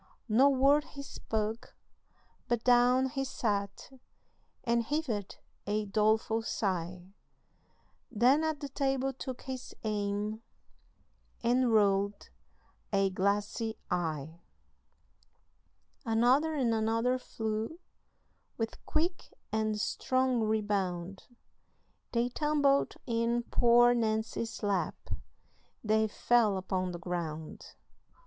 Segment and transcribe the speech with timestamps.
[0.27, 1.67] No word he spake,
[2.47, 3.91] but down he sat,
[4.63, 5.27] And heaved
[5.67, 7.11] a doleful sigh,
[8.09, 10.41] Then at the table took his aim
[11.43, 12.31] And rolled
[12.91, 14.41] a glassy eye.
[16.03, 17.77] Another and another flew,
[18.57, 21.25] With quick and strong rebound,
[22.11, 24.95] They tumbled in poor Nancy's lap,
[25.83, 27.75] They fell upon the ground.